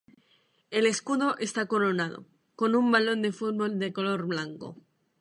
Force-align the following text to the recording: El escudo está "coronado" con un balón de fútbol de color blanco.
El 0.71 0.87
escudo 0.87 1.37
está 1.37 1.67
"coronado" 1.67 2.25
con 2.55 2.73
un 2.75 2.91
balón 2.91 3.21
de 3.21 3.31
fútbol 3.31 3.77
de 3.77 3.93
color 3.93 4.25
blanco. 4.25 4.75